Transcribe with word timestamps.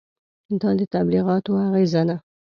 دا 0.61 0.69
د 0.79 0.81
تبلیغاتو 0.95 1.51
اغېزه 1.67 2.01
ده. 2.07 2.15